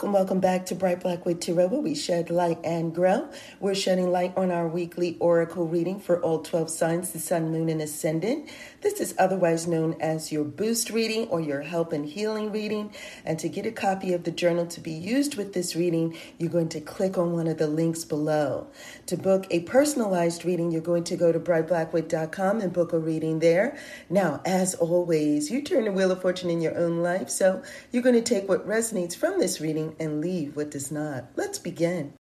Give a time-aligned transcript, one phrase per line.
[0.00, 3.28] Welcome, welcome back to Bright Black Wood where we shed light and grow.
[3.60, 7.68] We're shedding light on our weekly oracle reading for all 12 signs, the sun, moon,
[7.68, 8.48] and ascendant.
[8.80, 12.94] This is otherwise known as your boost reading or your help and healing reading.
[13.26, 16.48] And to get a copy of the journal to be used with this reading, you're
[16.48, 18.68] going to click on one of the links below.
[19.04, 23.40] To book a personalized reading, you're going to go to brightblackwood.com and book a reading
[23.40, 23.76] there.
[24.08, 27.62] Now, as always, you turn the wheel of fortune in your own life, so
[27.92, 31.30] you're going to take what resonates from this reading and leave what does not.
[31.36, 32.14] Let's begin.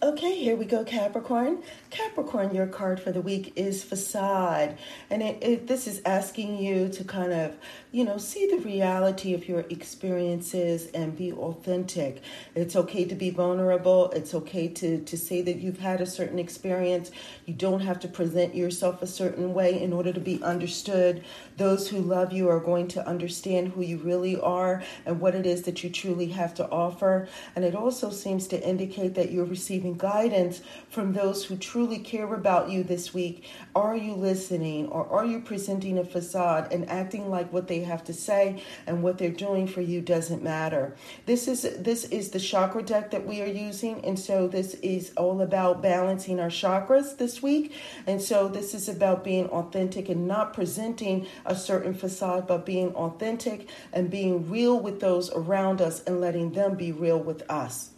[0.00, 1.60] Okay, here we go, Capricorn.
[1.90, 4.78] Capricorn, your card for the week is facade.
[5.10, 7.56] And it, it, this is asking you to kind of,
[7.90, 12.22] you know, see the reality of your experiences and be authentic.
[12.54, 14.12] It's okay to be vulnerable.
[14.12, 17.10] It's okay to, to say that you've had a certain experience.
[17.46, 21.24] You don't have to present yourself a certain way in order to be understood.
[21.56, 25.44] Those who love you are going to understand who you really are and what it
[25.44, 27.26] is that you truly have to offer.
[27.56, 32.32] And it also seems to indicate that you're receiving guidance from those who truly care
[32.34, 33.44] about you this week?
[33.74, 38.04] Are you listening or are you presenting a facade and acting like what they have
[38.04, 40.96] to say and what they're doing for you doesn't matter?
[41.26, 45.12] This is this is the chakra deck that we are using and so this is
[45.16, 47.72] all about balancing our chakras this week.
[48.06, 52.94] And so this is about being authentic and not presenting a certain facade but being
[52.94, 57.90] authentic and being real with those around us and letting them be real with us.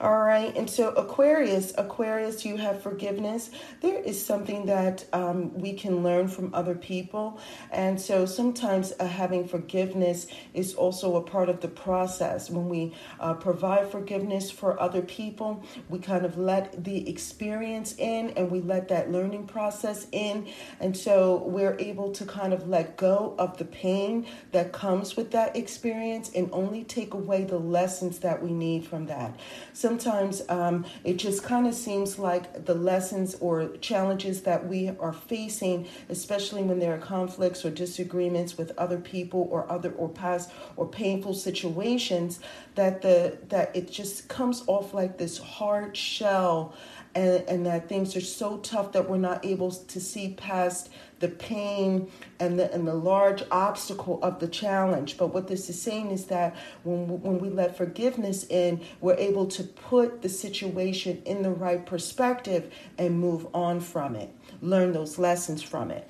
[0.00, 0.56] All right.
[0.56, 3.50] And so, Aquarius, Aquarius, you have forgiveness.
[3.80, 7.40] There is something that um, we can learn from other people.
[7.72, 12.48] And so, sometimes uh, having forgiveness is also a part of the process.
[12.48, 18.30] When we uh, provide forgiveness for other people, we kind of let the experience in
[18.30, 20.46] and we let that learning process in.
[20.78, 25.32] And so, we're able to kind of let go of the pain that comes with
[25.32, 29.34] that experience and only take away the lessons that we need from that.
[29.72, 34.90] So, sometimes um, it just kind of seems like the lessons or challenges that we
[35.00, 40.10] are facing, especially when there are conflicts or disagreements with other people or other or
[40.10, 42.38] past or painful situations,
[42.74, 46.74] that the that it just comes off like this hard shell
[47.18, 51.26] and, and that things are so tough that we're not able to see past the
[51.26, 52.08] pain
[52.38, 55.18] and the and the large obstacle of the challenge.
[55.18, 59.46] But what this is saying is that when when we let forgiveness in, we're able
[59.46, 64.30] to put the situation in the right perspective and move on from it.
[64.62, 66.08] Learn those lessons from it.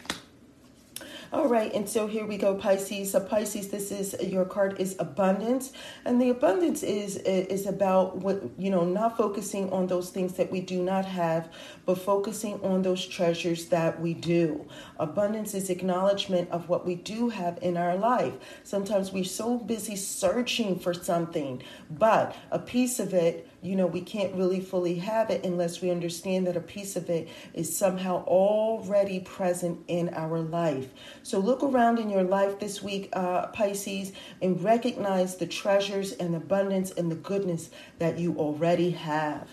[1.30, 3.10] All right, and so here we go, Pisces.
[3.10, 5.74] So Pisces, this is your card is abundance,
[6.06, 10.50] and the abundance is is about what you know, not focusing on those things that
[10.50, 11.50] we do not have,
[11.84, 14.66] but focusing on those treasures that we do.
[14.98, 18.32] Abundance is acknowledgement of what we do have in our life.
[18.64, 24.00] Sometimes we're so busy searching for something, but a piece of it you know, we
[24.00, 28.22] can't really fully have it unless we understand that a piece of it is somehow
[28.24, 30.88] already present in our life.
[31.22, 36.34] So look around in your life this week, uh, Pisces, and recognize the treasures and
[36.34, 39.48] abundance and the goodness that you already have.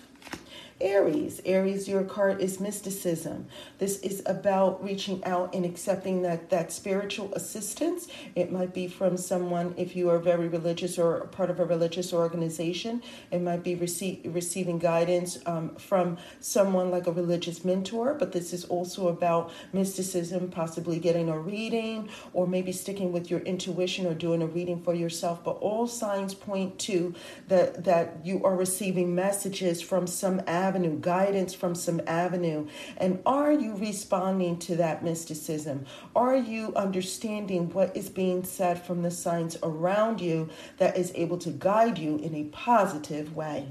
[0.82, 1.40] Aries.
[1.46, 3.48] Aries, your card is mysticism.
[3.80, 8.10] This is about reaching out and accepting that that spiritual assistance.
[8.36, 12.12] It might be from someone if you are very religious or part of a religious
[12.12, 13.02] organization.
[13.32, 18.14] It might be receive, receiving guidance um, from someone like a religious mentor.
[18.14, 23.40] But this is also about mysticism, possibly getting a reading or maybe sticking with your
[23.42, 25.42] intuition or doing a reading for yourself.
[25.42, 27.16] But all signs point to
[27.48, 32.68] that that you are receiving messages from some avenue, guidance from some avenue.
[32.98, 35.86] And are you responding to that mysticism?
[36.16, 41.38] Are you understanding what is being said from the signs around you that is able
[41.40, 43.68] to guide you in a positive way?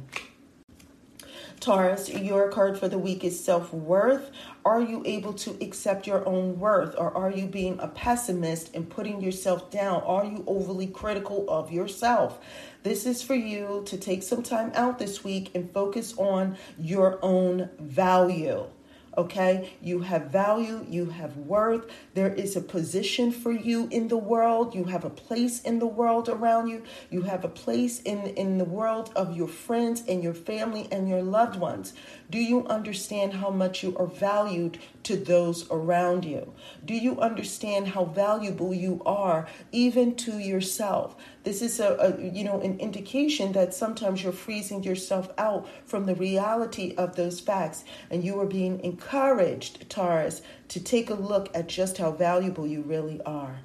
[1.65, 4.31] Taurus, your card for the week is self worth.
[4.67, 8.91] Are you able to accept your own worth or are you being a pessimist and
[8.91, 10.03] putting yourself down?
[10.03, 12.39] Are you overly critical of yourself?
[12.83, 17.19] This is for you to take some time out this week and focus on your
[17.23, 18.67] own value
[19.17, 19.73] okay?
[19.81, 21.91] You have value, you have worth.
[22.15, 24.75] There is a position for you in the world.
[24.75, 26.83] You have a place in the world around you.
[27.11, 31.09] You have a place in in the world of your friends and your family and
[31.09, 31.93] your loved ones.
[32.31, 36.53] Do you understand how much you are valued to those around you?
[36.85, 41.17] Do you understand how valuable you are even to yourself?
[41.45, 46.07] This is a, a, you know an indication that sometimes you're freezing yourself out from
[46.07, 51.51] the reality of those facts and you are being encouraged, Taurus, to take a look
[51.55, 53.61] at just how valuable you really are.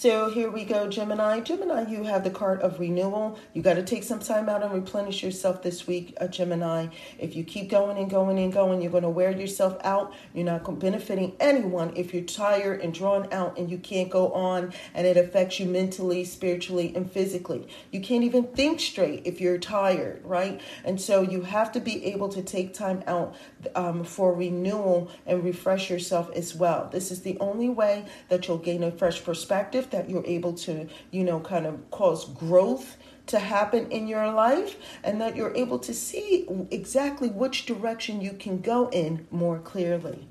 [0.00, 1.40] So here we go, Gemini.
[1.40, 3.38] Gemini, you have the card of renewal.
[3.52, 6.86] You got to take some time out and replenish yourself this week, uh, Gemini.
[7.18, 10.14] If you keep going and going and going, you're going to wear yourself out.
[10.32, 14.72] You're not benefiting anyone if you're tired and drawn out and you can't go on
[14.94, 17.68] and it affects you mentally, spiritually, and physically.
[17.92, 20.62] You can't even think straight if you're tired, right?
[20.82, 23.36] And so you have to be able to take time out
[23.74, 26.88] um, for renewal and refresh yourself as well.
[26.90, 30.88] This is the only way that you'll gain a fresh perspective that you're able to,
[31.10, 32.96] you know, kind of cause growth
[33.26, 38.32] to happen in your life and that you're able to see exactly which direction you
[38.32, 40.26] can go in more clearly.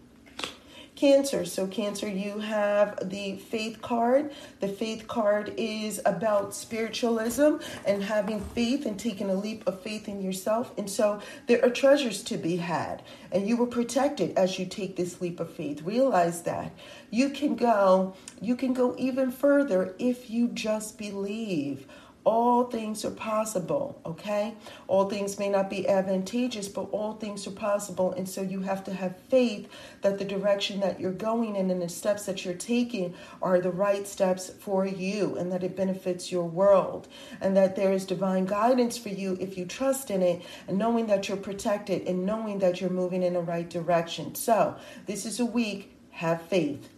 [1.00, 1.46] Cancer.
[1.46, 4.32] So, Cancer, you have the faith card.
[4.60, 7.56] The faith card is about spiritualism
[7.86, 10.78] and having faith and taking a leap of faith in yourself.
[10.78, 13.02] And so, there are treasures to be had,
[13.32, 15.84] and you were protected as you take this leap of faith.
[15.84, 16.74] Realize that
[17.12, 21.88] you can go, you can go even further if you just believe
[22.30, 24.54] all things are possible, okay?
[24.88, 28.12] All things may not be advantageous, but all things are possible.
[28.12, 29.68] And so you have to have faith
[30.04, 33.72] that the direction that you're going in and the steps that you're taking are the
[33.72, 37.08] right steps for you and that it benefits your world
[37.42, 41.08] and that there is divine guidance for you if you trust in it and knowing
[41.08, 44.36] that you're protected and knowing that you're moving in the right direction.
[44.36, 44.76] So,
[45.08, 46.90] this is a week, have faith.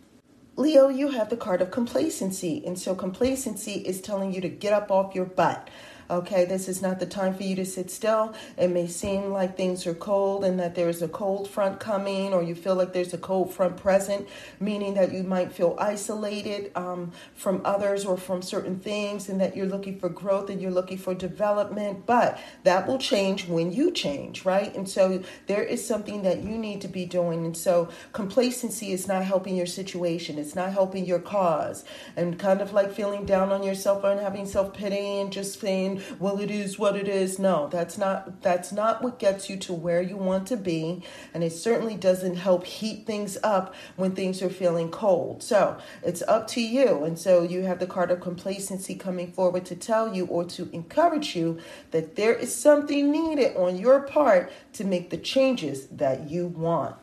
[0.57, 2.63] Leo, you have the card of complacency.
[2.65, 5.69] And so complacency is telling you to get up off your butt.
[6.11, 8.35] Okay, this is not the time for you to sit still.
[8.57, 12.43] It may seem like things are cold and that there's a cold front coming, or
[12.43, 14.27] you feel like there's a cold front present,
[14.59, 19.55] meaning that you might feel isolated um, from others or from certain things, and that
[19.55, 22.05] you're looking for growth and you're looking for development.
[22.05, 24.75] But that will change when you change, right?
[24.75, 27.45] And so there is something that you need to be doing.
[27.45, 31.85] And so complacency is not helping your situation, it's not helping your cause.
[32.17, 36.00] And kind of like feeling down on yourself and having self pity and just saying,
[36.19, 37.39] well it is what it is.
[37.39, 41.03] No that's not that's not what gets you to where you want to be.
[41.33, 45.43] And it certainly doesn't help heat things up when things are feeling cold.
[45.43, 47.03] So it's up to you.
[47.03, 50.69] And so you have the card of complacency coming forward to tell you or to
[50.71, 51.59] encourage you
[51.91, 56.95] that there is something needed on your part to make the changes that you want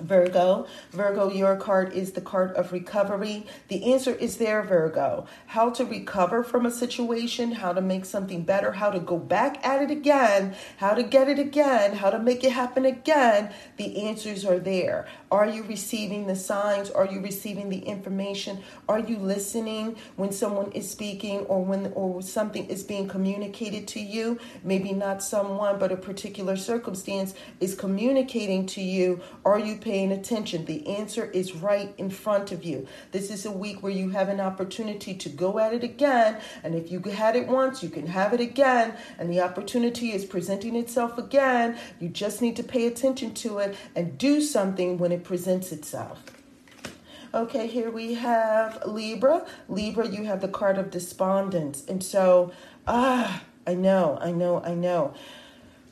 [0.00, 0.66] Virgo.
[0.90, 3.46] Virgo, your card is the card of recovery.
[3.68, 5.26] The answer is there, Virgo.
[5.46, 9.64] How to recover from a situation, how to make something better, how to go back
[9.64, 13.52] at it again, how to get it again, how to make it happen again.
[13.76, 15.06] The answers are there.
[15.30, 16.90] Are you receiving the signs?
[16.90, 18.62] Are you receiving the information?
[18.88, 24.00] Are you listening when someone is speaking or when or something is being communicated to
[24.00, 24.38] you?
[24.62, 29.20] Maybe not someone, but a particular circumstance is communicating to you.
[29.44, 30.64] Are you paying attention?
[30.64, 32.88] The answer is right in front of you.
[33.12, 36.38] This is a week where you have an opportunity to go at it again.
[36.62, 38.94] And if you had it once, you can have it again.
[39.18, 41.78] And the opportunity is presenting itself again.
[42.00, 46.22] You just need to pay attention to it and do something when it presents itself.
[47.34, 49.44] Okay, here we have Libra.
[49.68, 51.84] Libra, you have the card of despondence.
[51.86, 52.52] And so,
[52.86, 55.14] ah, I know, I know, I know.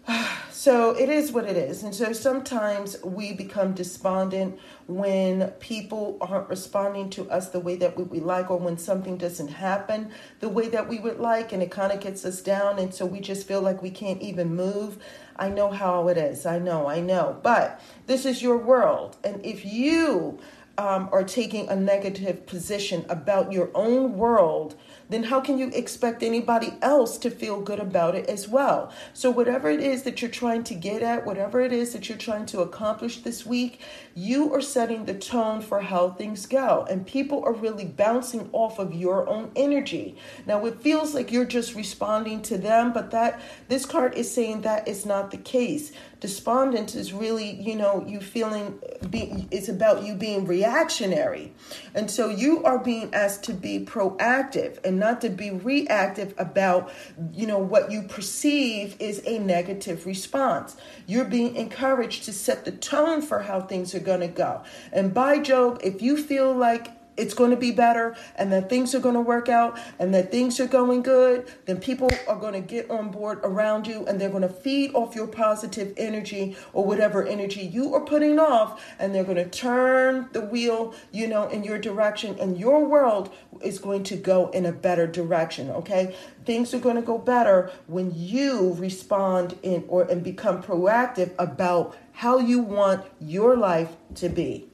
[0.53, 1.83] So it is what it is.
[1.83, 7.97] And so sometimes we become despondent when people aren't responding to us the way that
[7.97, 11.65] we, we like, or when something doesn't happen the way that we would like, and
[11.65, 12.79] it kind of gets us down.
[12.79, 14.99] And so we just feel like we can't even move.
[15.35, 16.47] I know how it is.
[16.47, 17.41] I know, I know.
[17.43, 19.17] But this is your world.
[19.25, 20.39] And if you
[20.79, 24.75] um, are taking a negative position about your own world,
[25.11, 28.91] then how can you expect anybody else to feel good about it as well?
[29.13, 32.17] So, whatever it is that you're trying to get at, whatever it is that you're
[32.17, 33.81] trying to accomplish this week,
[34.15, 36.87] you are setting the tone for how things go.
[36.89, 40.17] And people are really bouncing off of your own energy.
[40.47, 44.63] Now, it feels like you're just responding to them, but that this card is saying
[44.63, 48.79] that is not the case despondent is really you know you feeling
[49.11, 51.53] be, it's about you being reactionary.
[51.97, 56.93] And so you are being asked to be proactive and not to be reactive about
[57.33, 60.77] you know what you perceive is a negative response.
[61.09, 64.63] You're being encouraged to set the tone for how things are going to go.
[64.93, 68.95] And by job if you feel like it's going to be better and that things
[68.95, 72.55] are going to work out and that things are going good, then people are going
[72.55, 76.57] to get on board around you and they're going to feed off your positive energy
[76.73, 81.27] or whatever energy you are putting off and they're going to turn the wheel, you
[81.27, 85.71] know, in your direction and your world is going to go in a better direction,
[85.71, 86.15] okay?
[86.45, 91.97] Things are going to go better when you respond in or and become proactive about
[92.13, 94.72] how you want your life to be.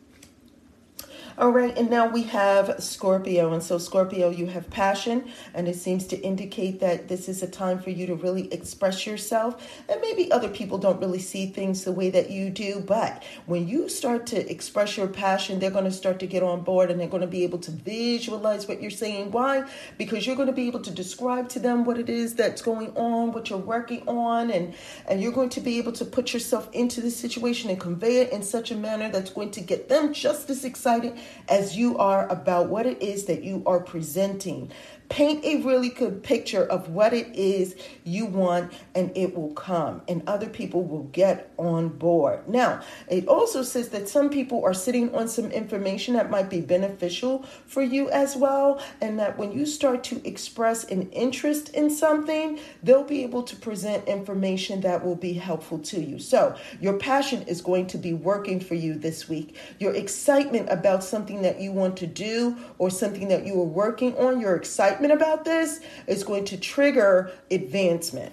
[1.38, 3.52] All right, and now we have Scorpio.
[3.52, 7.46] And so, Scorpio, you have passion, and it seems to indicate that this is a
[7.46, 9.64] time for you to really express yourself.
[9.88, 13.68] And maybe other people don't really see things the way that you do, but when
[13.68, 16.98] you start to express your passion, they're going to start to get on board and
[16.98, 19.30] they're going to be able to visualize what you're saying.
[19.30, 19.62] Why?
[19.96, 22.90] Because you're going to be able to describe to them what it is that's going
[22.96, 24.74] on, what you're working on, and,
[25.06, 28.32] and you're going to be able to put yourself into the situation and convey it
[28.32, 31.16] in such a manner that's going to get them just as excited
[31.48, 34.70] as you are about what it is that you are presenting.
[35.08, 40.02] Paint a really good picture of what it is you want, and it will come,
[40.06, 42.46] and other people will get on board.
[42.46, 46.60] Now, it also says that some people are sitting on some information that might be
[46.60, 51.88] beneficial for you as well, and that when you start to express an interest in
[51.88, 56.18] something, they'll be able to present information that will be helpful to you.
[56.18, 59.56] So, your passion is going to be working for you this week.
[59.78, 64.16] Your excitement about something that you want to do or something that you are working
[64.16, 68.32] on, your excitement about this is going to trigger advancement.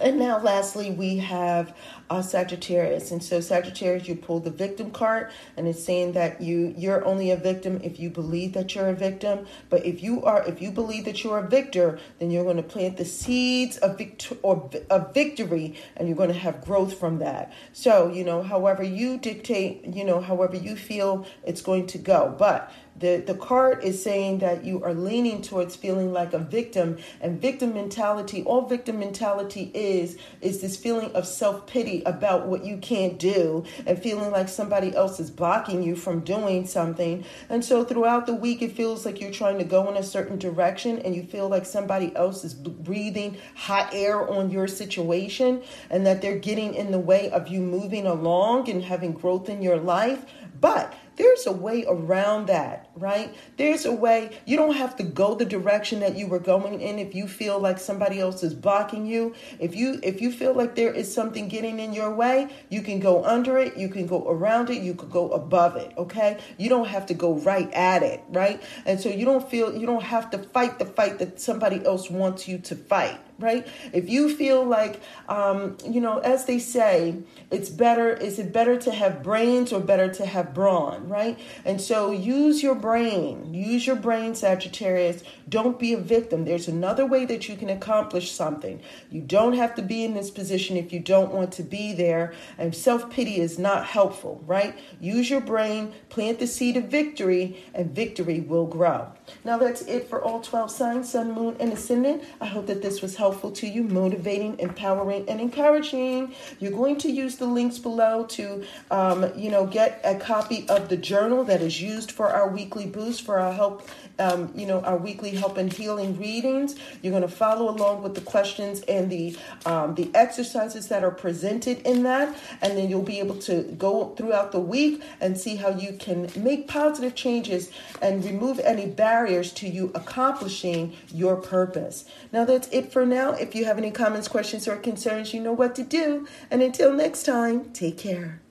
[0.00, 1.76] And now, lastly, we have
[2.12, 6.74] uh, Sagittarius, and so Sagittarius, you pull the victim card, and it's saying that you
[6.76, 9.46] you're only a victim if you believe that you're a victim.
[9.70, 12.62] But if you are, if you believe that you're a victor, then you're going to
[12.62, 17.18] plant the seeds of victor or of victory, and you're going to have growth from
[17.20, 17.50] that.
[17.72, 22.36] So you know, however you dictate, you know, however you feel it's going to go,
[22.38, 26.98] but the, the card is saying that you are leaning towards feeling like a victim
[27.20, 32.76] and victim mentality all victim mentality is is this feeling of self-pity about what you
[32.76, 37.24] can't do and feeling like somebody else is blocking you from doing something.
[37.48, 40.38] And so throughout the week it feels like you're trying to go in a certain
[40.38, 46.06] direction and you feel like somebody else is breathing hot air on your situation and
[46.06, 49.78] that they're getting in the way of you moving along and having growth in your
[49.78, 50.24] life
[50.62, 53.34] but there's a way around that, right?
[53.56, 56.98] There's a way you don't have to go the direction that you were going in
[56.98, 59.34] if you feel like somebody else is blocking you.
[59.58, 63.00] If you if you feel like there is something getting in your way, you can
[63.00, 66.38] go under it, you can go around it, you could go above it, okay?
[66.56, 68.62] You don't have to go right at it, right?
[68.86, 72.08] And so you don't feel you don't have to fight the fight that somebody else
[72.08, 73.66] wants you to fight, right?
[73.92, 77.16] If you feel like, um, you know, as they say,
[77.50, 81.38] it's better, is it better to have brains or better to have brawn, right?
[81.64, 85.22] And so use your brain, use your brain, Sagittarius.
[85.48, 86.44] Don't be a victim.
[86.44, 88.80] There's another way that you can accomplish something.
[89.10, 92.32] You don't have to be in this position if you don't want to be there.
[92.56, 94.78] And self pity is not helpful, right?
[95.00, 99.12] Use your brain, plant the seed of victory, and victory will grow.
[99.44, 102.24] Now that's it for all 12 signs, sun, moon, and ascendant.
[102.40, 106.34] I hope that this was helpful to you, motivating, empowering, and encouraging.
[106.58, 110.88] You're going to use the links below to, um, you know, get a copy of
[110.88, 114.80] the journal that is used for our weekly boost for our help um, you know,
[114.80, 116.76] our weekly help and healing readings.
[117.02, 119.36] You're going to follow along with the questions and the
[119.66, 124.14] um, the exercises that are presented in that, and then you'll be able to go
[124.16, 127.70] throughout the week and see how you can make positive changes
[128.00, 128.86] and remove any
[129.22, 132.04] barriers to you accomplishing your purpose.
[132.32, 133.34] Now that's it for now.
[133.34, 136.26] If you have any comments, questions, or concerns, you know what to do.
[136.50, 138.41] And until next time, take care.